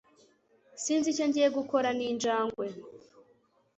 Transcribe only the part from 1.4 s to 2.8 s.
gukora ninjangwe